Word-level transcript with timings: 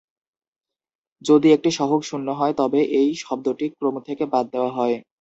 যদি 1.21 1.47
একটি 1.51 1.69
সহগ 1.71 2.01
শূন্য 2.03 2.27
হয়, 2.39 2.53
তবে 2.57 2.79
এই 2.99 3.09
শব্দটি 3.23 3.65
ক্রম 3.71 3.95
থেকে 4.07 4.23
বাদ 4.33 4.45
দেওয়া 4.53 4.71
হয়। 4.77 4.95